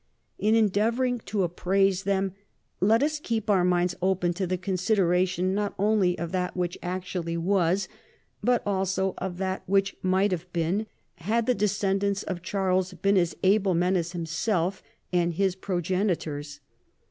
[0.39, 2.33] In endeavoring to appraise them
[2.79, 7.37] let us keep our niinds open to the consideration not only of that which actually
[7.37, 7.87] was,
[8.43, 10.87] but also of that which might have been,
[11.17, 14.81] had the descendants of Charles been as able men as himself
[15.13, 16.61] and his pro genitors.